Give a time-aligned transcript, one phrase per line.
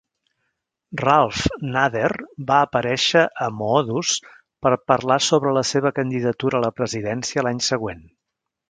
[1.01, 1.41] Ralph
[1.75, 2.09] Nader
[2.47, 4.17] va aparèixer a Moodus
[4.67, 8.07] per parlar sobre la seva candidatura a la presidència l'any següent.